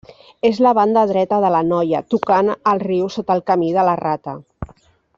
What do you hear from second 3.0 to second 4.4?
sota el camí de la Rata.